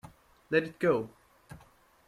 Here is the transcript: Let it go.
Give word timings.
Let 0.49 0.63
it 0.63 0.79
go. 0.79 1.11